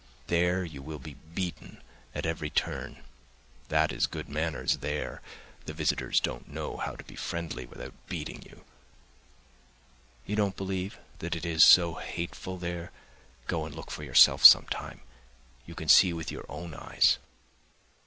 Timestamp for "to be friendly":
6.95-7.67